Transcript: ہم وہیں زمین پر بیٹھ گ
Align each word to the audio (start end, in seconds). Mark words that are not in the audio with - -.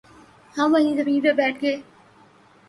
ہم 0.55 0.67
وہیں 0.73 0.95
زمین 0.97 1.19
پر 1.23 1.33
بیٹھ 1.37 1.57
گ 1.61 1.65